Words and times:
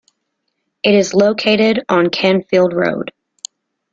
It 0.81 0.95
is 0.95 1.13
located 1.13 1.85
on 1.87 2.09
Canfield 2.09 2.73
Rd. 2.73 3.11